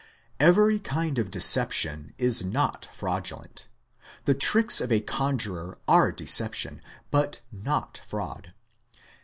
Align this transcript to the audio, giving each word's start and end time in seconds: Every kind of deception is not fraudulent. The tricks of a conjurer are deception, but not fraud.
Every 0.39 0.79
kind 0.79 1.19
of 1.19 1.29
deception 1.29 2.15
is 2.17 2.43
not 2.43 2.89
fraudulent. 2.91 3.67
The 4.25 4.33
tricks 4.33 4.81
of 4.81 4.91
a 4.91 4.99
conjurer 4.99 5.77
are 5.87 6.11
deception, 6.11 6.81
but 7.11 7.41
not 7.51 7.99
fraud. 8.07 8.51